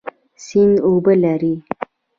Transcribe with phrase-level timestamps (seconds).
[0.45, 1.53] سیند اوبه لري